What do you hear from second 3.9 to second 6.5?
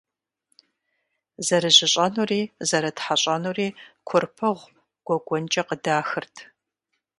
Курпыгъу гуэгуэнкӏэ къыдахырт.